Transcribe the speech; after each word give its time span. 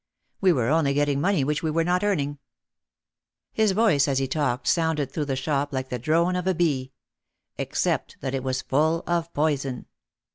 We 0.39 0.51
were 0.51 0.69
only 0.69 0.95
getting 0.95 1.21
money 1.21 1.43
which 1.43 1.61
we 1.61 1.69
were 1.69 1.83
not 1.83 2.03
earning. 2.03 2.39
His 3.53 3.71
voice 3.73 4.07
as 4.07 4.17
he 4.17 4.27
talked 4.27 4.65
sounded 4.65 5.11
through 5.11 5.25
the 5.25 5.35
shop 5.35 5.71
like 5.71 5.89
the 5.89 5.99
drone 5.99 6.35
of 6.35 6.47
a 6.47 6.55
bee— 6.55 6.91
except 7.59 8.19
that 8.19 8.33
it 8.33 8.43
was 8.43 8.63
full 8.63 9.03
of 9.05 9.31
poison. 9.31 9.85